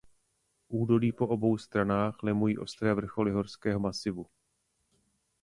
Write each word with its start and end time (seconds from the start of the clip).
Údolí 0.69 1.11
po 1.11 1.27
obou 1.27 1.57
stranách 1.57 2.23
lemují 2.23 2.57
ostré 2.57 2.93
vrcholy 2.93 3.31
horského 3.31 3.79
masivu. 3.79 4.25